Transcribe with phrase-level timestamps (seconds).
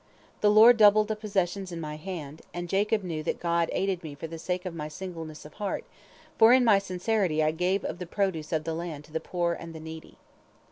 [0.39, 4.15] The Lord doubled the possessions in my hand, and Jacob knew that God aided me
[4.15, 5.83] for the sake of my singleness of heart,
[6.39, 9.53] for in my sincerity I gave of the produce of the land to the poor
[9.53, 10.17] and the needy.